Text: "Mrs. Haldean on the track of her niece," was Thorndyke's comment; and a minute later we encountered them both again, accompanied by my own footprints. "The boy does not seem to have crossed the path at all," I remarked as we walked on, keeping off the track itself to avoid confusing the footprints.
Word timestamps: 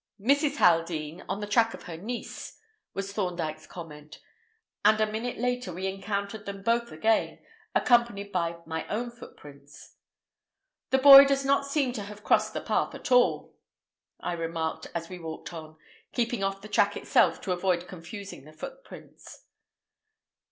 "Mrs. 0.19 0.55
Haldean 0.55 1.23
on 1.29 1.41
the 1.41 1.45
track 1.45 1.75
of 1.75 1.83
her 1.83 1.95
niece," 1.95 2.57
was 2.95 3.13
Thorndyke's 3.13 3.67
comment; 3.67 4.19
and 4.83 4.99
a 4.99 5.05
minute 5.05 5.37
later 5.37 5.71
we 5.71 5.85
encountered 5.85 6.47
them 6.47 6.63
both 6.63 6.91
again, 6.91 7.37
accompanied 7.75 8.31
by 8.31 8.61
my 8.65 8.87
own 8.87 9.11
footprints. 9.11 9.97
"The 10.89 10.97
boy 10.97 11.25
does 11.25 11.45
not 11.45 11.67
seem 11.67 11.93
to 11.93 12.01
have 12.01 12.23
crossed 12.23 12.53
the 12.55 12.61
path 12.61 12.95
at 12.95 13.11
all," 13.11 13.53
I 14.19 14.33
remarked 14.33 14.87
as 14.95 15.07
we 15.07 15.19
walked 15.19 15.53
on, 15.53 15.77
keeping 16.13 16.43
off 16.43 16.61
the 16.61 16.67
track 16.67 16.97
itself 16.97 17.39
to 17.41 17.51
avoid 17.51 17.87
confusing 17.87 18.43
the 18.45 18.53
footprints. 18.53 19.45